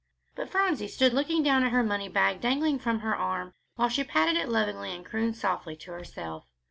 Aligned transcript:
But 0.33 0.49
Phronsie 0.49 0.87
stood 0.87 1.13
looking 1.13 1.43
down 1.43 1.63
at 1.63 1.71
her 1.71 1.83
money 1.83 2.09
bag 2.09 2.41
dangling 2.41 2.79
from 2.79 3.01
her 3.01 3.15
arm, 3.15 3.53
while 3.75 3.87
she 3.87 4.03
patted 4.03 4.35
it 4.35 4.49
lovingly 4.49 4.95
and 4.95 5.05
crooned 5.05 5.37
softly 5.37 5.75
to 5.75 5.91
herself. 5.91 6.47